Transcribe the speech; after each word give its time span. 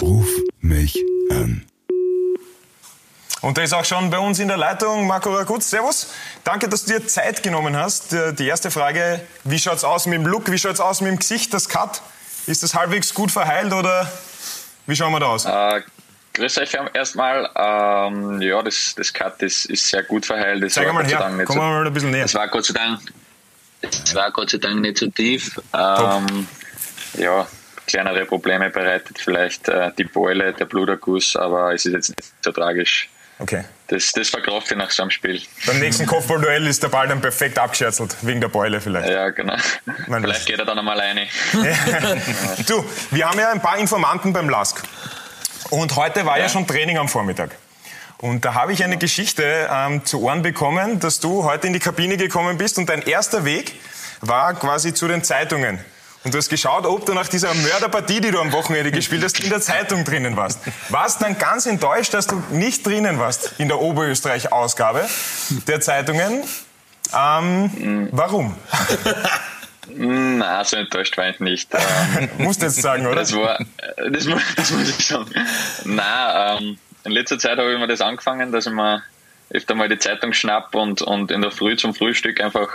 Ruf 0.00 0.28
mich 0.60 1.02
an. 1.30 1.64
Und 3.40 3.56
der 3.58 3.64
ist 3.64 3.74
auch 3.74 3.84
schon 3.84 4.10
bei 4.10 4.18
uns 4.18 4.38
in 4.38 4.48
der 4.48 4.56
Leitung, 4.56 5.06
Marco 5.06 5.34
Raguz. 5.34 5.68
Servus. 5.68 6.08
Danke, 6.44 6.68
dass 6.68 6.84
du 6.84 6.94
dir 6.94 7.06
Zeit 7.06 7.42
genommen 7.42 7.76
hast. 7.76 8.12
Die 8.12 8.46
erste 8.46 8.70
Frage, 8.70 9.20
wie 9.44 9.58
schaut's 9.58 9.84
aus 9.84 10.06
mit 10.06 10.14
dem 10.14 10.26
Look, 10.26 10.50
wie 10.50 10.58
schaut's 10.58 10.80
aus 10.80 11.00
mit 11.00 11.10
dem 11.10 11.18
Gesicht, 11.18 11.52
das 11.52 11.68
Cut? 11.68 12.00
Ist 12.46 12.62
das 12.62 12.74
halbwegs 12.74 13.12
gut 13.12 13.30
verheilt 13.30 13.72
oder 13.72 14.10
wie 14.86 14.96
schauen 14.96 15.12
wir 15.12 15.20
da 15.20 15.26
aus? 15.26 15.44
Äh, 15.44 15.82
grüß 16.32 16.58
euch 16.58 16.76
erstmal. 16.94 17.50
Ähm, 17.54 18.40
ja, 18.40 18.62
das, 18.62 18.94
das 18.96 19.12
Cut 19.12 19.42
ist, 19.42 19.66
ist 19.66 19.88
sehr 19.88 20.02
gut 20.02 20.24
verheilt. 20.26 20.62
Das 20.62 20.74
Zeig 20.74 20.86
war 20.86 20.94
mal 20.94 21.06
her, 21.06 21.18
kommen 21.18 21.38
wir 21.38 21.46
so, 21.46 21.54
mal 21.54 21.86
ein 21.86 21.92
bisschen 21.92 22.10
näher. 22.10 22.22
Das 22.22 22.34
war 22.34 22.48
Gott 22.48 22.64
sei 22.64 22.74
Dank, 22.74 23.00
war 24.14 24.30
Gott 24.32 24.50
sei 24.50 24.58
Dank 24.58 24.80
nicht 24.80 24.98
so 24.98 25.06
tief. 25.08 25.60
Ähm, 25.74 26.48
ja, 27.18 27.46
kleinere 27.86 28.24
Probleme 28.24 28.70
bereitet 28.70 29.18
vielleicht 29.18 29.68
äh, 29.68 29.90
die 29.96 30.04
Beule, 30.04 30.52
der 30.52 30.64
Bluterguss, 30.64 31.36
aber 31.36 31.74
es 31.74 31.86
ist 31.86 31.92
jetzt 31.92 32.08
nicht 32.10 32.32
so 32.42 32.52
tragisch. 32.52 33.08
Okay. 33.38 33.64
Das, 33.88 34.12
das 34.12 34.30
verkraft 34.30 34.70
ich 34.70 34.76
nach 34.76 34.90
so 34.90 35.02
einem 35.02 35.10
Spiel. 35.10 35.42
Beim 35.66 35.80
nächsten 35.80 36.06
Kopfballduell 36.06 36.66
ist 36.66 36.82
der 36.82 36.88
Ball 36.88 37.08
dann 37.08 37.20
perfekt 37.20 37.58
abgescherzelt, 37.58 38.16
wegen 38.22 38.40
der 38.40 38.48
Beule 38.48 38.80
vielleicht. 38.80 39.08
Ja, 39.08 39.30
genau. 39.30 39.56
Mein 40.06 40.22
vielleicht 40.22 40.46
geht 40.46 40.58
er 40.58 40.64
dann 40.64 40.78
einmal 40.78 40.98
rein. 40.98 41.18
Du, 42.66 42.84
wir 43.10 43.28
haben 43.28 43.38
ja 43.38 43.50
ein 43.50 43.60
paar 43.60 43.78
Informanten 43.78 44.32
beim 44.32 44.48
LASK. 44.48 44.82
Und 45.70 45.96
heute 45.96 46.24
war 46.24 46.38
ja, 46.38 46.48
schon 46.48 46.66
Training 46.66 46.98
am 46.98 47.08
Vormittag. 47.08 47.50
Und 48.18 48.44
da 48.44 48.54
habe 48.54 48.72
ich 48.72 48.84
eine 48.84 48.96
Geschichte 48.96 49.68
ähm, 49.70 50.04
zu 50.04 50.22
Ohren 50.22 50.42
bekommen, 50.42 51.00
dass 51.00 51.20
du 51.20 51.44
heute 51.44 51.66
in 51.66 51.72
die 51.72 51.80
Kabine 51.80 52.16
gekommen 52.16 52.56
bist 52.56 52.78
und 52.78 52.88
dein 52.88 53.02
erster 53.02 53.44
Weg 53.44 53.78
war 54.20 54.54
quasi 54.54 54.94
zu 54.94 55.08
den 55.08 55.24
Zeitungen. 55.24 55.84
Und 56.24 56.32
du 56.32 56.38
hast 56.38 56.48
geschaut, 56.48 56.86
ob 56.86 57.04
du 57.04 57.12
nach 57.12 57.28
dieser 57.28 57.52
Mörderpartie, 57.54 58.20
die 58.20 58.30
du 58.30 58.40
am 58.40 58.50
Wochenende 58.52 58.90
gespielt 58.90 59.22
hast, 59.22 59.40
in 59.40 59.50
der 59.50 59.60
Zeitung 59.60 60.04
drinnen 60.04 60.36
warst. 60.36 60.60
Warst 60.88 61.20
dann 61.20 61.38
ganz 61.38 61.66
enttäuscht, 61.66 62.14
dass 62.14 62.26
du 62.26 62.42
nicht 62.50 62.86
drinnen 62.86 63.18
warst 63.18 63.52
in 63.58 63.68
der 63.68 63.78
Oberösterreich-Ausgabe 63.80 65.06
der 65.68 65.80
Zeitungen. 65.80 66.42
Ähm, 67.14 68.08
warum? 68.12 68.56
Na, 69.94 70.64
so 70.64 70.76
enttäuscht 70.76 71.16
war 71.18 71.28
ich 71.28 71.40
nicht. 71.40 71.68
Ähm, 71.74 72.30
Musst 72.38 72.62
du 72.62 72.66
jetzt 72.66 72.80
sagen, 72.80 73.06
oder? 73.06 73.16
Das 73.16 73.34
war, 73.36 73.58
das, 74.10 74.24
mu- 74.24 74.38
das 74.56 74.70
muss 74.70 74.88
ich 74.98 75.06
sagen. 75.06 75.30
Nein, 75.84 76.58
ähm, 76.62 76.78
in 77.04 77.12
letzter 77.12 77.38
Zeit 77.38 77.58
habe 77.58 77.70
ich 77.72 77.78
mir 77.78 77.86
das 77.86 78.00
angefangen, 78.00 78.50
dass 78.50 78.66
ich 78.66 78.72
mir 78.72 79.02
öfter 79.50 79.74
mal 79.74 79.90
die 79.90 79.98
Zeitung 79.98 80.32
schnapp 80.32 80.74
und, 80.74 81.02
und 81.02 81.30
in 81.30 81.42
der 81.42 81.50
Früh 81.50 81.76
zum 81.76 81.94
Frühstück 81.94 82.40
einfach 82.40 82.68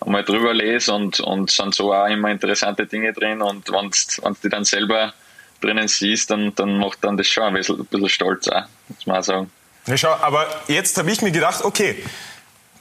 einmal 0.00 0.24
drüber 0.24 0.52
lese 0.54 0.92
und, 0.92 1.20
und 1.20 1.50
sind 1.50 1.74
so 1.74 1.92
auch 1.92 2.06
immer 2.06 2.30
interessante 2.30 2.86
Dinge 2.86 3.12
drin 3.12 3.42
und 3.42 3.70
wenn 3.70 3.90
du 3.90 4.36
die 4.42 4.48
dann 4.48 4.64
selber 4.64 5.12
drinnen 5.60 5.88
siehst, 5.88 6.30
dann, 6.30 6.54
dann 6.54 6.78
macht 6.78 6.98
dann 7.02 7.16
das 7.16 7.28
schon 7.28 7.44
ein 7.44 7.54
bisschen, 7.54 7.80
ein 7.80 7.86
bisschen 7.86 8.08
stolz 8.08 8.48
auch, 8.48 8.64
muss 8.88 9.06
man 9.06 9.16
auch 9.18 9.24
sagen. 9.24 9.50
Ja, 9.86 9.96
schau, 9.96 10.14
aber 10.14 10.46
jetzt 10.68 10.96
habe 10.98 11.10
ich 11.10 11.22
mir 11.22 11.30
gedacht, 11.30 11.64
okay, 11.64 12.02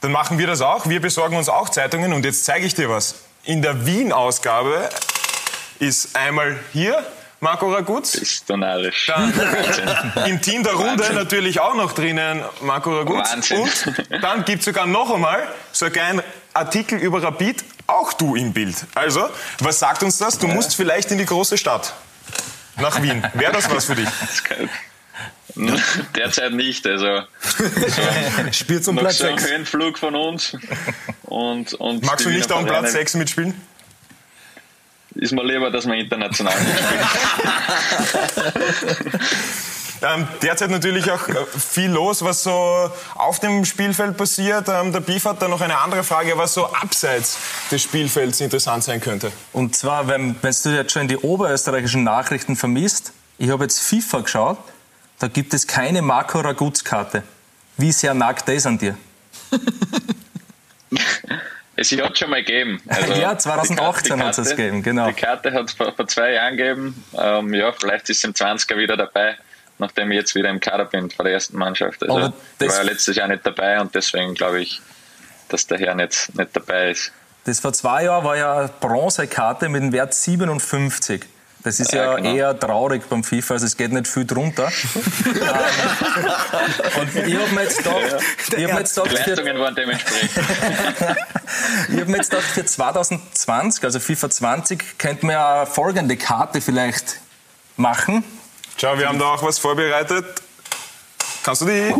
dann 0.02 0.11
machen 0.11 0.38
wir 0.38 0.47
das 0.47 0.61
auch. 0.61 0.88
Wir 0.88 1.02
besorgen 1.02 1.38
uns 1.38 1.50
auch 1.50 1.70
Zeitungen 1.70 2.14
und 2.14 2.25
jetzt 2.25 2.45
zeige 2.45 2.66
ich 2.66 2.75
dir 2.75 2.89
was. 2.89 3.23
In 3.45 3.61
der 3.61 3.86
Wien-Ausgabe 3.86 4.89
ist 5.80 6.16
einmal 6.16 6.59
hier 6.72 7.05
Marco 7.39 7.70
Raguz. 7.73 8.16
Ist 8.16 8.50
dann 8.50 8.61
narrisch. 8.61 9.08
Dann 9.08 9.33
im 10.27 10.42
Team 10.42 10.64
der 10.64 10.73
Runde 10.73 11.00
Wahnsinn. 11.00 11.16
natürlich 11.16 11.59
auch 11.59 11.75
noch 11.75 11.92
drinnen 11.92 12.42
Marco 12.61 12.98
Raguz. 12.98 13.31
Wahnsinn. 13.31 13.59
Und 13.59 14.23
dann 14.23 14.45
gibt 14.45 14.59
es 14.59 14.66
sogar 14.66 14.86
noch 14.86 15.14
einmal 15.14 15.45
so 15.73 15.86
einen 15.86 15.94
kleinen 15.94 16.23
Artikel 16.53 16.99
über 16.99 17.21
Rapid, 17.23 17.63
auch 17.87 18.13
du 18.13 18.35
im 18.35 18.53
Bild. 18.53 18.75
Also, 18.95 19.29
was 19.59 19.79
sagt 19.79 20.03
uns 20.03 20.17
das? 20.17 20.37
Du 20.37 20.47
musst 20.47 20.75
vielleicht 20.75 21.11
in 21.11 21.17
die 21.17 21.25
große 21.25 21.57
Stadt. 21.57 21.93
Nach 22.77 23.01
Wien. 23.01 23.23
Wäre 23.33 23.51
das 23.51 23.69
was 23.69 23.85
für 23.85 23.95
dich? 23.95 24.09
Derzeit 26.15 26.53
nicht, 26.53 26.87
also 26.87 27.21
Spielt 28.51 28.83
zum 28.83 28.95
Platz 28.95 29.19
so 29.19 29.27
ein 29.27 29.37
6. 29.37 29.52
Höhenflug 29.52 29.99
von 29.99 30.15
uns. 30.15 30.58
Und, 31.23 31.73
und 31.75 32.03
Magst 32.03 32.25
du 32.25 32.30
nicht 32.30 32.52
auch 32.52 32.59
um 32.59 32.65
Platz 32.65 32.77
Vereine- 32.80 32.92
6 32.92 33.13
mitspielen? 33.15 33.61
Ist 35.15 35.31
mir 35.31 35.43
lieber, 35.43 35.69
dass 35.69 35.86
wir 35.86 35.93
international 35.93 36.55
mitspielen. 36.59 37.08
Ähm, 40.03 40.27
derzeit 40.41 40.69
natürlich 40.69 41.09
auch 41.11 41.27
äh, 41.30 41.36
viel 41.58 41.89
los, 41.89 42.23
was 42.23 42.43
so 42.43 42.91
auf 43.15 43.39
dem 43.39 43.64
Spielfeld 43.65 44.17
passiert. 44.17 44.67
Ähm, 44.67 44.91
der 44.91 44.99
Beef 44.99 45.25
hat 45.25 45.41
da 45.41 45.47
noch 45.47 45.61
eine 45.61 45.77
andere 45.77 46.03
Frage, 46.03 46.37
was 46.37 46.53
so 46.53 46.65
abseits 46.67 47.37
des 47.71 47.81
Spielfelds 47.81 48.42
interessant 48.42 48.83
sein 48.83 48.99
könnte. 48.99 49.31
Und 49.53 49.75
zwar, 49.75 50.08
wenn, 50.08 50.36
wenn 50.42 50.55
du 50.63 50.69
jetzt 50.75 50.92
schon 50.92 51.08
die 51.08 51.17
oberösterreichischen 51.17 52.03
Nachrichten 52.03 52.55
vermisst, 52.55 53.13
ich 53.37 53.49
habe 53.49 53.63
jetzt 53.63 53.80
FIFA 53.80 54.19
geschaut, 54.21 54.58
da 55.19 55.27
gibt 55.27 55.53
es 55.53 55.65
keine 55.67 56.02
Marco 56.02 56.39
Raguz-Karte. 56.42 57.23
Wie 57.77 57.92
sehr 57.92 58.13
nagt 58.13 58.47
das 58.49 58.65
an 58.65 58.77
dir? 58.77 58.97
Es 61.75 61.92
hat 61.92 62.17
schon 62.17 62.30
mal 62.30 62.43
gegeben. 62.43 62.80
Also 62.87 63.13
Ja, 63.13 63.33
die 63.33 63.39
2018 63.39 64.09
Karte- 64.09 64.25
hat's 64.27 64.37
es 64.37 64.49
gegeben, 64.52 64.83
genau. 64.83 65.08
Die 65.08 65.13
Karte 65.13 65.52
hat 65.53 65.65
es 65.69 65.73
vor, 65.73 65.92
vor 65.92 66.08
zwei 66.08 66.33
Jahren 66.33 66.55
gegeben. 66.55 67.03
Ähm, 67.17 67.53
ja, 67.53 67.71
vielleicht 67.71 68.09
ist 68.09 68.23
im 68.23 68.33
20er 68.33 68.77
wieder 68.77 68.95
dabei, 68.95 69.36
nachdem 69.83 70.11
ich 70.11 70.17
jetzt 70.17 70.33
wieder 70.36 70.49
im 70.49 70.60
Kader 70.60 70.86
bin 70.86 71.10
vor 71.11 71.26
der 71.26 71.33
ersten 71.33 71.58
Mannschaft. 71.58 72.02
Also, 72.04 72.16
Aber 72.16 72.33
das- 72.58 72.70
war 72.70 72.77
ja 72.77 72.82
letztes 72.83 73.16
Jahr 73.16 73.27
nicht 73.27 73.45
dabei 73.45 73.80
und 73.80 73.94
deswegen 73.94 74.33
glaube 74.33 74.61
ich, 74.61 74.82
dass 75.49 75.67
der 75.67 75.77
Herr 75.80 75.95
nicht, 75.95 76.36
nicht 76.36 76.49
dabei 76.54 76.92
ist. 76.92 77.11
Das 77.45 77.60
vor 77.60 77.73
zwei 77.73 78.05
Jahren 78.05 78.23
war 78.23 78.38
ja 78.38 78.58
eine 78.60 78.70
Bronzekarte 78.80 79.67
mit 79.70 79.82
dem 79.83 79.92
Wert 79.92 80.14
57. 80.14 81.23
Das 81.64 81.80
ist 81.80 81.93
ja, 81.93 82.04
Ja, 82.04 82.16
genau. 82.16 82.33
eher 82.36 82.60
traurig 82.60 83.04
beim 83.10 83.23
FIFA, 83.23 83.54
also 83.54 83.66
es 83.66 83.77
geht 83.77 83.92
nicht 83.93 84.08
viel 84.08 84.26
drunter. 84.26 84.66
Und 86.99 87.16
ich 87.16 87.36
habe 87.36 87.48
mir 87.54 87.64
jetzt 87.64 87.77
gedacht, 87.77 87.98
ich 88.58 88.64
hab 88.66 88.73
mir 88.73 88.80
jetzt 88.80 88.95
gedacht 88.95 89.17
für, 89.17 89.32
ich 91.93 91.99
hab 92.02 92.08
mir 92.08 92.17
jetzt 92.17 92.32
gedacht, 92.32 92.45
für 92.48 92.66
2020, 92.66 93.83
also 93.83 93.99
FIFA 93.99 94.30
20, 94.30 94.98
könnte 94.98 95.26
man 95.26 95.33
ja 95.36 95.66
folgende 95.66 96.17
Karte 96.17 96.61
vielleicht 96.61 97.20
machen. 97.77 98.23
Schau, 98.78 98.98
wir 98.98 99.08
haben 99.08 99.20
da 99.20 99.26
auch 99.34 99.44
was 99.44 99.60
vorbereitet. 99.60 100.26
Kannst 101.44 101.61
du 101.61 101.66
die... 101.66 101.94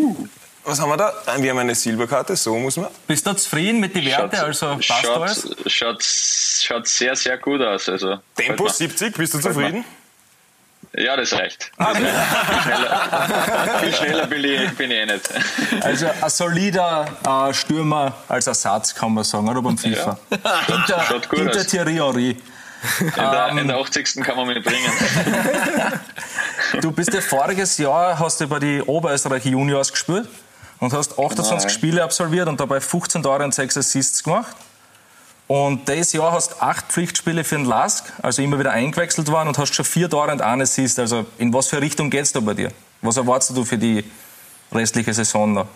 Was 0.66 0.80
haben 0.80 0.90
wir 0.90 0.96
da? 0.98 1.14
Wir 1.40 1.52
haben 1.52 1.58
eine 1.60 1.76
Silberkarte, 1.76 2.38
so 2.38 2.56
muss 2.58 2.78
man. 2.78 2.88
Bist 3.06 3.28
du 3.28 3.34
zufrieden 3.34 3.82
mit 3.82 3.94
den 3.96 4.06
Werten? 4.06 4.34
Also 4.38 4.68
passt 4.78 4.86
schaut, 4.86 5.18
alles? 5.22 5.56
Schaut, 5.68 6.02
schaut 6.02 6.88
sehr, 6.88 7.18
sehr 7.18 7.38
gut 7.38 7.62
aus. 7.62 7.90
Also, 7.90 8.20
Tempo 8.38 8.64
gefällt 8.64 8.80
mir. 8.80 8.98
70, 8.98 9.18
bist 9.18 9.34
du 9.34 9.40
zufrieden? 9.40 9.84
Ja, 10.94 11.18
das 11.18 11.34
reicht. 11.34 11.70
Ah, 11.78 11.92
Das 11.94 12.02
reicht. 12.02 12.54
Viel 12.54 12.62
schneller, 12.64 13.80
viel 13.82 13.94
schneller 13.94 14.28
bin, 14.28 14.44
ich, 14.46 14.72
bin 14.78 14.92
ich 14.92 14.98
eh 15.00 15.06
nicht. 15.06 15.30
Also 15.84 16.06
ein 16.22 16.30
solider 16.30 17.08
äh, 17.50 17.54
Stürmer 17.54 18.14
als 18.30 18.48
Ersatz, 18.48 18.96
kann 18.96 19.14
man 19.14 19.26
sagen, 19.26 19.50
oder 19.50 19.62
beim 19.62 19.78
FIFA. 19.78 20.18
Hinter, 20.66 21.04
Schaut 21.10 21.28
gut 21.28 21.40
hinter 21.40 21.60
aus. 21.60 21.68
Thierry 21.68 21.96
Henry. 21.96 22.38
In 23.00 23.12
der, 23.16 23.48
Ähm. 23.52 23.58
in 23.60 23.68
der 23.68 23.78
80. 23.78 24.16
kann 24.24 24.38
man 24.38 24.48
mich 24.48 24.64
bringen. 24.64 24.92
Du 26.82 26.92
bist 26.92 27.14
ja 27.14 27.22
voriges 27.22 27.78
Jahr, 27.78 28.18
hast 28.18 28.42
du 28.42 28.48
bei 28.48 28.60
die 28.60 28.82
Oberösterreich 28.82 29.46
Juniors 29.46 29.92
gespielt 29.92 30.28
und 30.80 30.92
hast 30.94 31.20
28 31.20 31.48
Genau, 31.50 31.62
ja. 31.62 31.70
Spiele 31.70 32.04
absolviert 32.04 32.48
und 32.48 32.60
dabei 32.60 32.80
15 32.82 33.22
Tore 33.22 33.44
und 33.44 33.54
6 33.54 33.78
Assists 33.78 34.24
gemacht. 34.24 34.56
Und 35.48 35.88
dieses 35.88 36.14
Jahr 36.14 36.32
hast 36.32 36.54
du 36.54 36.62
acht 36.62 36.86
Pflichtspiele 36.86 37.44
für 37.44 37.56
den 37.56 37.66
LASK, 37.66 38.12
also 38.22 38.42
immer 38.42 38.58
wieder 38.58 38.72
eingewechselt 38.72 39.30
worden 39.30 39.50
und 39.50 39.58
hast 39.58 39.76
schon 39.76 39.86
vier 39.86 40.10
Tore 40.10 40.32
und 40.32 40.42
einen 40.42 40.62
Assist. 40.64 40.98
Also 41.00 41.26
in 41.38 41.54
was 41.54 41.68
für 41.68 41.80
Richtung 41.82 42.10
geht's 42.10 42.32
da 42.32 42.40
bei 42.40 42.54
dir? 42.54 42.72
Was 43.02 43.18
erwartest 43.18 43.56
du 43.56 43.64
für 43.64 43.78
die 43.78 44.04
restliche 44.72 45.14
Saison 45.14 45.54
noch? 45.54 45.68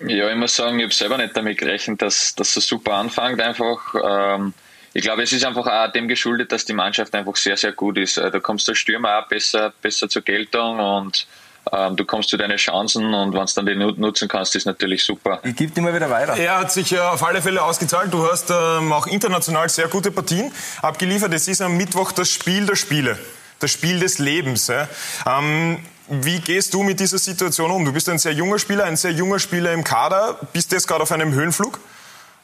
Ja, 0.00 0.28
ich 0.30 0.36
muss 0.36 0.56
sagen, 0.56 0.78
ich 0.78 0.84
habe 0.84 0.94
selber 0.94 1.16
nicht 1.18 1.36
damit 1.36 1.58
gerechnet, 1.58 2.02
dass, 2.02 2.34
dass 2.34 2.56
es 2.56 2.66
super 2.66 2.94
anfängt 2.94 3.40
einfach. 3.40 3.94
Ähm, 4.04 4.52
ich 4.94 5.02
glaube, 5.02 5.22
es 5.22 5.32
ist 5.32 5.44
einfach 5.44 5.66
auch 5.66 5.92
dem 5.92 6.08
geschuldet, 6.08 6.52
dass 6.52 6.64
die 6.64 6.72
Mannschaft 6.72 7.12
einfach 7.14 7.36
sehr, 7.36 7.56
sehr 7.56 7.72
gut 7.72 7.98
ist. 7.98 8.16
Äh, 8.16 8.30
Da 8.30 8.40
kommst 8.40 8.66
du 8.66 8.72
als 8.72 8.78
Stürmer 8.78 9.18
auch 9.18 9.28
besser, 9.28 9.72
besser 9.82 10.08
zur 10.08 10.22
Geltung 10.22 10.78
und 10.78 11.26
ähm, 11.72 11.96
du 11.96 12.04
kommst 12.04 12.28
zu 12.28 12.36
deinen 12.36 12.58
Chancen 12.58 13.12
und 13.14 13.32
wenn 13.32 13.44
du 13.46 13.52
dann 13.54 13.66
die 13.66 13.74
nut- 13.74 13.98
nutzen 13.98 14.28
kannst, 14.28 14.54
ist 14.54 14.66
natürlich 14.66 15.02
super. 15.02 15.40
Ich 15.44 15.56
gebe 15.56 15.72
dir 15.72 15.80
mal 15.80 15.94
wieder 15.94 16.10
weiter. 16.10 16.36
Er 16.36 16.58
hat 16.60 16.70
sich 16.70 16.92
äh, 16.92 16.98
auf 16.98 17.22
alle 17.22 17.40
Fälle 17.42 17.62
ausgezahlt. 17.62 18.12
Du 18.12 18.30
hast 18.30 18.50
ähm, 18.50 18.92
auch 18.92 19.06
international 19.06 19.68
sehr 19.68 19.88
gute 19.88 20.10
Partien 20.10 20.52
abgeliefert. 20.82 21.32
Es 21.34 21.48
ist 21.48 21.60
am 21.62 21.76
Mittwoch 21.76 22.12
das 22.12 22.30
Spiel 22.30 22.66
der 22.66 22.76
Spiele, 22.76 23.18
das 23.60 23.70
Spiel 23.72 23.98
des 23.98 24.18
Lebens. 24.18 24.66
Ja. 24.68 24.88
Ähm, 25.26 25.78
wie 26.08 26.38
gehst 26.38 26.74
du 26.74 26.82
mit 26.82 27.00
dieser 27.00 27.16
Situation 27.16 27.70
um? 27.70 27.82
Du 27.82 27.92
bist 27.94 28.10
ein 28.10 28.18
sehr 28.18 28.32
junger 28.32 28.58
Spieler, 28.58 28.84
ein 28.84 28.96
sehr 28.96 29.12
junger 29.12 29.38
Spieler 29.38 29.72
im 29.72 29.82
Kader, 29.84 30.38
bist 30.52 30.70
jetzt 30.70 30.86
gerade 30.86 31.02
auf 31.02 31.12
einem 31.12 31.32
Höhenflug. 31.32 31.80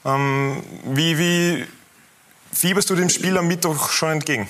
Ähm, 0.07 0.63
wie, 0.85 1.19
wie 1.19 1.67
fieberst 2.53 2.91
du 2.91 2.95
dem 2.95 3.09
Spiel 3.09 3.37
am 3.37 3.49
Mittwoch 3.49 3.91
schon 3.91 4.13
entgegen? 4.13 4.49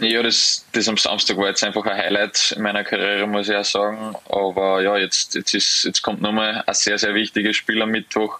Ja, 0.00 0.22
das, 0.22 0.64
das 0.72 0.88
am 0.88 0.96
Samstag 0.96 1.36
war 1.38 1.48
jetzt 1.48 1.64
einfach 1.64 1.84
ein 1.84 1.96
Highlight 1.96 2.52
in 2.56 2.62
meiner 2.62 2.84
Karriere, 2.84 3.26
muss 3.26 3.48
ich 3.48 3.56
auch 3.56 3.64
sagen. 3.64 4.14
Aber 4.28 4.80
ja, 4.80 4.96
jetzt, 4.96 5.34
jetzt, 5.34 5.54
ist, 5.54 5.84
jetzt 5.84 6.02
kommt 6.02 6.22
nochmal 6.22 6.62
ein 6.66 6.74
sehr, 6.74 6.98
sehr 6.98 7.14
wichtiges 7.14 7.56
Spiel 7.56 7.82
am 7.82 7.90
Mittwoch. 7.90 8.38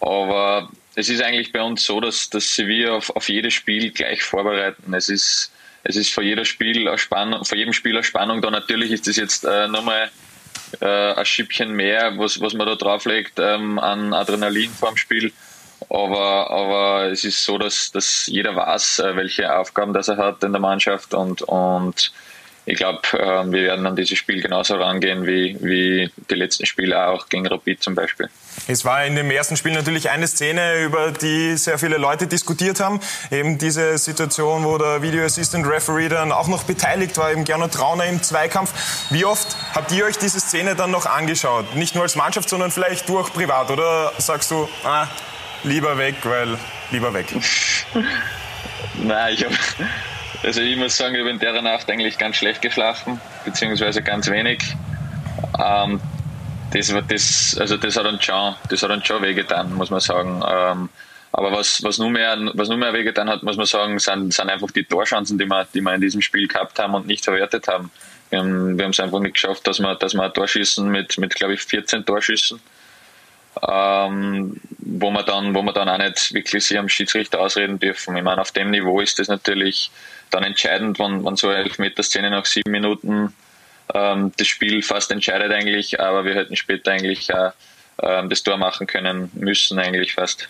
Aber 0.00 0.68
es 0.96 1.08
ist 1.08 1.22
eigentlich 1.22 1.52
bei 1.52 1.62
uns 1.62 1.84
so, 1.84 2.00
dass, 2.00 2.28
dass 2.28 2.58
wir 2.58 2.94
auf, 2.94 3.10
auf 3.14 3.28
jedes 3.28 3.54
Spiel 3.54 3.92
gleich 3.92 4.22
vorbereiten. 4.22 4.92
Es 4.94 5.08
ist, 5.08 5.52
es 5.84 5.96
ist 5.96 6.12
vor 6.12 6.24
jeder 6.24 6.44
Spiel 6.44 6.90
Spannung, 6.98 7.44
vor 7.44 7.56
jedem 7.56 7.72
Spiel 7.72 7.94
eine 7.94 8.04
Spannung 8.04 8.42
da. 8.42 8.50
Natürlich 8.50 8.90
ist 8.90 9.06
das 9.06 9.16
jetzt 9.16 9.44
äh, 9.44 9.68
nochmal 9.68 10.10
äh, 10.80 11.12
ein 11.14 11.24
Schippchen 11.24 11.72
mehr, 11.72 12.18
was, 12.18 12.40
was 12.40 12.54
man 12.54 12.66
da 12.66 12.74
drauflegt 12.74 13.38
ähm, 13.38 13.78
an 13.78 14.12
Adrenalin 14.12 14.70
vor 14.72 14.88
dem 14.88 14.96
Spiel. 14.96 15.32
Aber, 15.90 16.50
aber 16.50 17.10
es 17.10 17.24
ist 17.24 17.44
so, 17.44 17.58
dass, 17.58 17.90
dass 17.92 18.26
jeder 18.26 18.56
weiß, 18.56 19.00
äh, 19.00 19.16
welche 19.16 19.56
Aufgaben 19.56 19.92
das 19.92 20.08
er 20.08 20.16
hat 20.16 20.42
in 20.42 20.52
der 20.52 20.60
Mannschaft 20.60 21.14
und, 21.14 21.42
und 21.42 22.12
ich 22.66 22.78
glaube, 22.78 23.00
ähm, 23.18 23.52
wir 23.52 23.64
werden 23.64 23.86
an 23.86 23.94
dieses 23.94 24.16
Spiel 24.16 24.40
genauso 24.40 24.76
rangehen 24.76 25.26
wie, 25.26 25.56
wie 25.60 26.10
die 26.30 26.34
letzten 26.34 26.64
Spiele 26.64 27.08
auch 27.08 27.28
gegen 27.28 27.46
Rapid 27.46 27.82
zum 27.82 27.94
Beispiel. 27.94 28.30
Es 28.66 28.86
war 28.86 29.04
in 29.04 29.16
dem 29.16 29.30
ersten 29.30 29.56
Spiel 29.56 29.72
natürlich 29.72 30.08
eine 30.08 30.26
Szene, 30.26 30.82
über 30.82 31.10
die 31.12 31.58
sehr 31.58 31.78
viele 31.78 31.98
Leute 31.98 32.26
diskutiert 32.26 32.80
haben. 32.80 33.00
Eben 33.30 33.58
diese 33.58 33.98
Situation, 33.98 34.64
wo 34.64 34.78
der 34.78 35.02
Video 35.02 35.24
Assistant 35.24 35.66
Referee 35.66 36.08
dann 36.08 36.32
auch 36.32 36.48
noch 36.48 36.62
beteiligt 36.62 37.18
war, 37.18 37.30
eben 37.30 37.44
Gernot 37.44 37.74
Trauner 37.74 38.06
im 38.06 38.22
Zweikampf. 38.22 38.72
Wie 39.10 39.26
oft 39.26 39.56
habt 39.74 39.92
ihr 39.92 40.06
euch 40.06 40.16
diese 40.16 40.40
Szene 40.40 40.74
dann 40.74 40.90
noch 40.90 41.04
angeschaut? 41.04 41.76
Nicht 41.76 41.94
nur 41.94 42.04
als 42.04 42.16
Mannschaft, 42.16 42.48
sondern 42.48 42.70
vielleicht 42.70 43.10
auch 43.10 43.30
privat? 43.30 43.70
Oder 43.70 44.12
sagst 44.16 44.50
du, 44.50 44.68
ah, 44.84 45.06
lieber 45.64 45.98
weg, 45.98 46.16
weil 46.22 46.56
lieber 46.90 47.12
weg? 47.12 47.26
Nein, 49.02 49.34
ich 49.34 49.44
habe 49.44 49.54
also 50.44 50.60
ich 50.60 50.76
muss 50.76 50.96
sagen, 50.96 51.14
ich 51.14 51.20
habe 51.20 51.30
in 51.30 51.38
der 51.38 51.62
Nacht 51.62 51.90
eigentlich 51.90 52.18
ganz 52.18 52.36
schlecht 52.36 52.60
geschlafen, 52.60 53.18
beziehungsweise 53.44 54.02
ganz 54.02 54.30
wenig. 54.30 54.62
Ähm, 55.58 56.00
das, 56.72 56.94
das, 57.08 57.56
also 57.58 57.76
das 57.76 57.96
hat 57.96 58.04
uns 58.04 58.24
schon, 58.24 58.54
das 58.68 58.82
hat 58.82 58.90
uns 58.90 59.06
schon 59.06 59.22
wehgetan, 59.22 59.72
muss 59.74 59.90
man 59.90 60.00
sagen. 60.00 60.42
Ähm, 60.46 60.88
aber 61.32 61.52
was, 61.52 61.82
was, 61.82 61.98
nur 61.98 62.10
mehr, 62.10 62.36
was 62.54 62.68
nur 62.68 62.76
mehr 62.76 62.92
wehgetan 62.92 63.28
hat, 63.28 63.42
muss 63.42 63.56
man 63.56 63.66
sagen, 63.66 63.98
sind, 63.98 64.34
sind 64.34 64.50
einfach 64.50 64.70
die 64.70 64.84
Torchancen, 64.84 65.38
die 65.38 65.46
wir, 65.46 65.66
die 65.72 65.80
wir 65.80 65.94
in 65.94 66.00
diesem 66.00 66.20
Spiel 66.20 66.46
gehabt 66.46 66.78
haben 66.78 66.94
und 66.94 67.06
nicht 67.06 67.24
verwertet 67.24 67.66
haben. 67.66 67.90
Wir 68.30 68.40
haben 68.40 68.78
wir 68.78 68.88
es 68.88 69.00
einfach 69.00 69.20
nicht 69.20 69.34
geschafft, 69.34 69.66
dass 69.66 69.80
wir, 69.80 69.94
dass 69.94 70.14
wir 70.14 70.24
ein 70.24 70.32
Torschießen 70.32 70.88
mit, 70.88 71.16
mit 71.18 71.34
glaube 71.34 71.54
ich, 71.54 71.62
14 71.62 72.04
Torschüssen, 72.04 72.60
ähm, 73.66 74.60
wo 74.78 75.10
wir 75.10 75.22
dann, 75.22 75.54
wo 75.54 75.62
wir 75.62 75.72
dann 75.72 75.88
auch 75.88 75.98
nicht 75.98 76.34
wirklich 76.34 76.64
sich 76.64 76.78
am 76.78 76.88
Schiedsrichter 76.88 77.40
ausreden 77.40 77.78
dürfen. 77.78 78.16
Ich 78.16 78.22
meine, 78.22 78.40
auf 78.40 78.52
dem 78.52 78.70
Niveau 78.70 79.00
ist 79.00 79.18
das 79.18 79.28
natürlich 79.28 79.90
dann 80.30 80.44
entscheidend, 80.44 80.98
wenn, 80.98 81.24
wenn 81.24 81.36
so 81.36 81.48
eine 81.48 81.58
Elfmeterszene 81.58 82.30
nach 82.30 82.46
sieben 82.46 82.70
Minuten 82.70 83.34
ähm, 83.92 84.32
das 84.36 84.46
Spiel 84.46 84.82
fast 84.82 85.10
entscheidet 85.10 85.52
eigentlich, 85.52 86.00
aber 86.00 86.24
wir 86.24 86.34
hätten 86.34 86.56
später 86.56 86.92
eigentlich 86.92 87.30
äh, 87.30 87.50
äh, 87.98 88.28
das 88.28 88.42
Tor 88.42 88.56
machen 88.56 88.86
können 88.86 89.30
müssen 89.34 89.78
eigentlich 89.78 90.14
fast. 90.14 90.48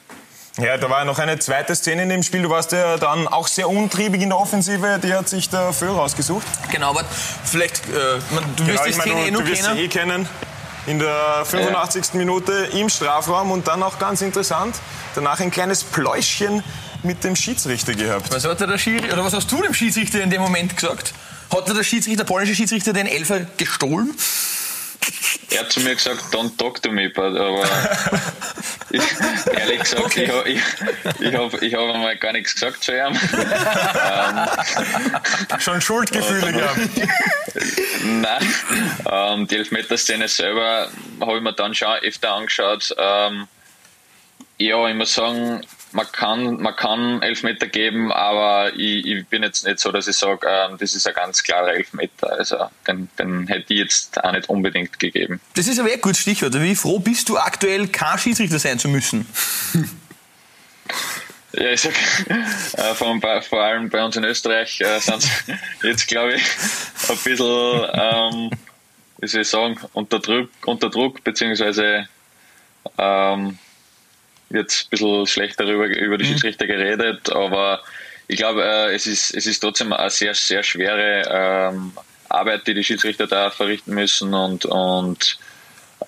Ja, 0.56 0.76
da 0.76 0.88
war 0.88 1.04
noch 1.04 1.18
eine 1.18 1.36
zweite 1.40 1.74
Szene 1.74 2.04
in 2.04 2.08
dem 2.10 2.22
Spiel. 2.22 2.42
Du 2.42 2.50
warst 2.50 2.70
ja 2.70 2.96
dann 2.96 3.26
auch 3.26 3.48
sehr 3.48 3.68
untriebig 3.68 4.22
in 4.22 4.28
der 4.28 4.38
Offensive. 4.38 5.00
Die 5.02 5.12
hat 5.12 5.28
sich 5.28 5.50
der 5.50 5.72
Föhr 5.72 5.96
rausgesucht. 5.96 6.46
Genau, 6.70 6.90
aber 6.90 7.04
vielleicht, 7.44 7.78
äh, 7.88 7.90
du 8.56 8.66
wirst 8.68 8.84
genau, 8.84 8.84
die 8.84 8.92
Szene 8.92 9.14
meine, 9.14 9.26
eh 9.26 9.30
du 9.32 9.46
wirst 9.46 9.68
eh 9.74 9.88
kennen. 9.88 10.28
In 10.86 10.98
der 10.98 11.44
85. 11.44 12.04
Ja. 12.12 12.18
Minute 12.18 12.52
im 12.72 12.88
Strafraum 12.88 13.50
und 13.50 13.66
dann 13.66 13.82
auch 13.82 13.98
ganz 13.98 14.20
interessant, 14.20 14.76
danach 15.14 15.40
ein 15.40 15.50
kleines 15.50 15.82
Pläuschchen 15.82 16.62
mit 17.02 17.24
dem 17.24 17.36
Schiedsrichter 17.36 17.94
gehabt. 17.94 18.32
Was 18.32 18.44
hat 18.44 18.60
der 18.60 18.78
Schiri 18.78 19.10
oder 19.12 19.24
was 19.24 19.32
hast 19.32 19.50
du 19.50 19.62
dem 19.62 19.74
Schiedsrichter 19.74 20.22
in 20.22 20.30
dem 20.30 20.42
Moment 20.42 20.76
gesagt? 20.76 21.14
Hat 21.50 21.68
der 21.68 21.84
Schiedsrichter, 21.84 22.24
der 22.24 22.32
polnische 22.32 22.54
Schiedsrichter 22.54 22.92
den 22.92 23.06
Elfer 23.06 23.40
gestohlen? 23.56 24.14
Er 25.50 25.60
hat 25.60 25.72
zu 25.72 25.80
mir 25.80 25.94
gesagt, 25.94 26.34
don't 26.34 26.56
talk 26.56 26.82
to 26.82 26.90
me, 26.90 27.12
aber 27.14 27.62
ich, 28.90 29.02
ehrlich 29.52 29.80
gesagt, 29.80 30.02
okay. 30.02 30.30
ich, 30.46 30.56
ich, 30.56 30.62
ich 31.20 31.34
habe 31.34 31.64
ich 31.64 31.74
hab 31.74 31.94
einmal 31.94 32.16
gar 32.16 32.32
nichts 32.32 32.54
gesagt 32.54 32.82
zu 32.82 32.92
ihm. 32.92 33.16
ähm, 35.52 35.60
Schon 35.60 35.80
Schuldgefühle 35.80 36.52
gehabt? 36.52 36.78
Nein, 38.04 38.54
ähm, 39.10 39.46
die 39.46 39.56
Elfmeterszene 39.56 40.28
selber 40.28 40.88
habe 41.20 41.36
ich 41.36 41.42
mir 41.42 41.52
dann 41.52 41.74
schon 41.74 41.88
öfter 42.02 42.32
angeschaut. 42.32 42.94
Ähm, 42.98 43.46
ja, 44.58 44.88
ich 44.88 44.94
muss 44.94 45.14
sagen, 45.14 45.62
man 45.94 46.10
kann, 46.10 46.60
man 46.60 46.74
kann 46.74 47.22
Elfmeter 47.22 47.66
geben, 47.66 48.12
aber 48.12 48.74
ich, 48.74 49.06
ich 49.06 49.26
bin 49.26 49.42
jetzt 49.42 49.64
nicht 49.64 49.78
so, 49.78 49.92
dass 49.92 50.08
ich 50.08 50.16
sage, 50.16 50.46
ähm, 50.48 50.76
das 50.78 50.94
ist 50.94 51.06
ein 51.06 51.14
ganz 51.14 51.42
klarer 51.42 51.74
Elfmeter. 51.74 52.32
Also 52.32 52.56
den, 52.86 53.08
den 53.18 53.46
hätte 53.46 53.72
ich 53.72 53.80
jetzt 53.80 54.22
auch 54.22 54.32
nicht 54.32 54.48
unbedingt 54.48 54.98
gegeben. 54.98 55.40
Das 55.54 55.68
ist 55.68 55.78
aber 55.78 55.92
ein 55.92 56.00
gutes 56.00 56.20
Stichwort. 56.20 56.60
Wie 56.60 56.74
froh 56.74 56.98
bist 56.98 57.28
du 57.28 57.38
aktuell, 57.38 57.88
kein 57.88 58.18
Schiedsrichter 58.18 58.58
sein 58.58 58.78
zu 58.78 58.88
müssen? 58.88 59.26
Ja, 61.56 61.70
ich 61.70 61.82
sag, 61.82 61.92
äh, 62.28 62.94
vor, 62.94 63.20
vor, 63.42 63.62
allem 63.62 63.88
bei 63.88 64.04
uns 64.04 64.16
in 64.16 64.24
Österreich 64.24 64.80
äh, 64.80 64.98
sind 64.98 65.24
jetzt, 65.84 66.08
glaube 66.08 66.34
ich, 66.34 66.42
ein 67.10 67.18
bisschen, 67.18 67.86
ähm, 67.92 68.50
wie 69.18 69.26
soll 69.26 69.42
ich 69.42 69.48
sagen, 69.48 69.78
unter 69.92 70.18
Druck, 70.18 70.50
unter 70.66 70.90
Druck 70.90 71.22
beziehungsweise 71.24 72.08
ähm, 72.98 73.58
wird 74.50 74.70
ein 74.70 74.90
bisschen 74.90 75.26
schlecht 75.26 75.60
darüber 75.60 75.86
über 75.86 76.18
die 76.18 76.24
mhm. 76.24 76.28
Schiedsrichter 76.28 76.66
geredet, 76.66 77.30
aber 77.30 77.82
ich 78.26 78.36
glaube, 78.38 78.64
äh, 78.64 78.94
es, 78.94 79.06
ist, 79.06 79.34
es 79.34 79.46
ist 79.46 79.60
trotzdem 79.60 79.92
eine 79.92 80.10
sehr, 80.10 80.34
sehr 80.34 80.62
schwere 80.62 81.70
ähm, 81.72 81.92
Arbeit, 82.28 82.66
die 82.66 82.74
die 82.74 82.84
Schiedsrichter 82.84 83.26
da 83.26 83.50
verrichten 83.50 83.94
müssen 83.94 84.32
und, 84.34 84.64
und 84.64 85.38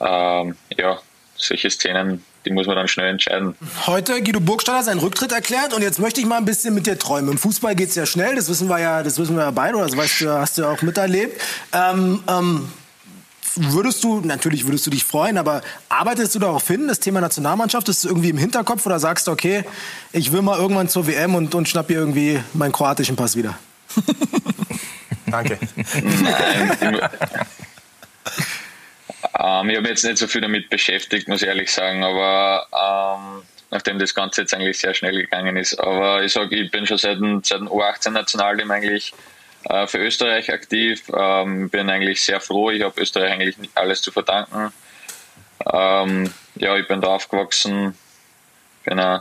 ähm, 0.01 0.57
ja, 0.77 1.01
solche 1.37 1.71
Szenen, 1.71 2.25
die 2.47 2.53
muss 2.53 2.67
man 2.67 2.77
dann 2.77 2.89
schnell 2.89 3.11
entscheiden. 3.11 3.55
Heute 3.87 4.23
Guido 4.23 4.41
Burgstaller 4.41 4.83
seinen 4.83 5.01
Rücktritt 5.01 5.33
erklärt 5.33 5.75
und 5.75 5.83
jetzt 5.83 5.99
möchte 5.99 6.21
ich 6.21 6.27
mal 6.27 6.39
ein 6.39 6.45
bisschen 6.45 6.75
mit 6.75 6.87
dir 6.87 6.99
träumen. 6.99 7.33
Im 7.33 7.39
Fußball 7.39 7.75
geht 7.75 7.91
es 7.91 7.95
ja 7.97 8.07
schnell, 8.07 8.37
das 8.37 8.49
wissen 8.49 8.69
wir 8.69 8.79
ja, 8.79 9.03
das 9.03 9.19
wissen 9.19 9.37
wir 9.37 9.43
ja 9.43 9.51
beide, 9.51 9.77
oder 9.77 9.87
das 9.87 9.97
weißt 9.97 10.21
du, 10.23 10.31
hast 10.33 10.57
du 10.57 10.63
ja 10.63 10.71
auch 10.71 10.81
miterlebt. 10.83 11.41
Ähm, 11.73 12.21
ähm, 12.29 12.69
würdest 13.57 14.05
du, 14.05 14.21
natürlich 14.21 14.67
würdest 14.67 14.87
du 14.87 14.91
dich 14.91 15.05
freuen, 15.05 15.39
aber 15.39 15.63
arbeitest 15.89 16.35
du 16.35 16.39
darauf 16.39 16.67
hin, 16.67 16.89
das 16.89 17.01
Thema 17.01 17.21
Nationalmannschaft, 17.21 17.89
ist 17.89 17.99
es 17.99 18.05
irgendwie 18.05 18.31
im 18.31 18.39
Hinterkopf 18.39 18.87
oder 18.87 18.99
sagst 19.01 19.27
du, 19.27 19.33
okay, 19.33 19.65
ich 20.13 20.33
will 20.33 20.43
mal 20.43 20.59
irgendwann 20.59 20.89
zur 20.89 21.07
WM 21.07 21.35
und, 21.35 21.55
und 21.55 21.69
schnapp 21.69 21.89
hier 21.89 21.99
irgendwie 21.99 22.41
meinen 22.55 22.73
kroatischen 22.73 23.17
Pass 23.17 23.37
wieder? 23.37 23.59
Danke. 25.27 25.59
Nein, 26.81 27.01
ähm, 29.39 29.71
ich 29.71 29.77
habe 29.77 29.89
jetzt 29.89 30.05
nicht 30.05 30.19
so 30.19 30.27
viel 30.27 30.41
damit 30.41 30.71
beschäftigt, 30.71 31.29
muss 31.29 31.43
ich 31.43 31.49
ehrlich 31.49 31.71
sagen, 31.73 32.05
aber 32.05 32.67
ähm, 32.73 33.43
nachdem 33.71 33.99
das 33.99 34.15
Ganze 34.15 34.43
jetzt 34.43 34.55
eigentlich 34.55 34.79
sehr 34.79 34.95
schnell 34.95 35.17
gegangen 35.17 35.57
ist. 35.57 35.79
Aber 35.79 36.23
ich 36.23 36.33
sage, 36.33 36.57
ich 36.57 36.71
bin 36.71 36.87
schon 36.87 36.99
seit 36.99 37.19
dem, 37.19 37.43
seit 37.43 37.61
dem 37.61 37.69
U18-Nationalteam 37.69 38.71
eigentlich 38.71 39.13
äh, 39.69 39.87
für 39.87 39.99
Österreich 39.99 40.53
aktiv. 40.53 41.03
Ähm, 41.15 41.69
bin 41.71 41.91
eigentlich 41.91 42.23
sehr 42.23 42.41
froh. 42.41 42.71
Ich 42.71 42.83
habe 42.83 43.01
Österreich 43.01 43.33
eigentlich 43.33 43.57
alles 43.75 44.01
zu 44.01 44.13
verdanken. 44.13 44.73
Ähm, 45.73 46.33
ja, 46.55 46.77
ich 46.77 46.87
bin 46.87 47.01
da 47.01 47.09
aufgewachsen. 47.09 47.97
Bin 48.85 49.01
ein, 49.01 49.21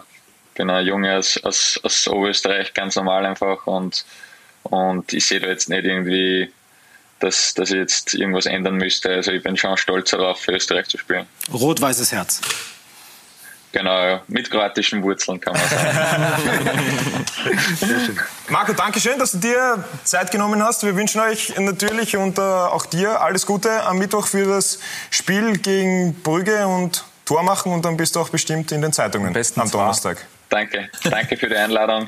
bin 0.54 0.70
ein 0.70 0.86
Junge 0.86 1.18
aus, 1.18 1.44
aus, 1.44 1.80
aus 1.84 2.08
Oberösterreich, 2.08 2.74
ganz 2.74 2.96
normal 2.96 3.26
einfach. 3.26 3.66
Und, 3.66 4.06
und 4.64 5.12
ich 5.14 5.26
sehe 5.26 5.40
da 5.40 5.48
jetzt 5.48 5.70
nicht 5.70 5.86
irgendwie, 5.86 6.52
dass, 7.26 7.56
dass 7.56 7.72
ich 7.72 7.78
jetzt 7.78 8.14
irgendwas 8.14 8.46
ändern 8.46 8.76
müsste. 8.76 9.10
Also 9.10 9.32
ich 9.32 9.42
bin 9.42 9.58
schon 9.58 9.76
stolz 9.78 10.12
darauf, 10.12 10.40
für 10.40 10.52
Österreich 10.52 10.88
zu 10.88 10.98
spielen. 10.98 11.26
Rot-weißes 11.52 12.12
Herz. 12.12 12.40
Genau, 13.72 14.22
mit 14.28 14.50
kroatischen 14.50 15.04
Wurzeln 15.04 15.42
kann 15.42 15.54
man 15.54 15.68
sagen. 15.68 16.26
Marco, 18.50 18.72
danke 18.72 19.02
schön, 19.02 19.20
dass 19.20 19.34
du 19.34 19.40
dir 19.40 19.84
Zeit 20.06 20.32
genommen 20.32 20.64
hast. 20.64 20.84
Wir 20.84 20.96
wünschen 20.96 21.20
euch 21.20 21.54
natürlich 21.58 22.16
und 22.16 22.38
äh, 22.38 22.42
auch 22.42 22.86
dir 22.86 23.20
alles 23.20 23.46
Gute 23.46 23.84
am 23.84 23.98
Mittwoch 23.98 24.28
für 24.28 24.46
das 24.46 24.80
Spiel 25.10 25.58
gegen 25.58 26.14
Brügge 26.22 26.66
und 26.68 27.04
Tor 27.26 27.44
machen 27.44 27.74
und 27.74 27.84
dann 27.84 27.98
bist 27.98 28.16
du 28.16 28.22
auch 28.22 28.30
bestimmt 28.30 28.72
in 28.72 28.82
den 28.82 28.94
Zeitungen 28.94 29.34
Besten 29.34 29.60
am 29.60 29.70
Donnerstag. 29.70 30.26
Danke, 30.48 30.90
danke 31.04 31.36
für 31.36 31.50
die 31.50 31.56
Einladung. 31.56 32.08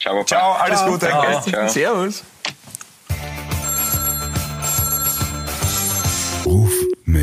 Ciao, 0.00 0.16
Papa. 0.16 0.26
Ciao, 0.26 0.52
alles 0.54 0.80
Ciao. 0.80 0.90
Gute. 0.90 1.06
Danke. 1.06 1.50
Ciao. 1.50 1.68
Servus. 1.68 2.24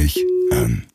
Mich 0.08 0.26
an. 0.52 0.88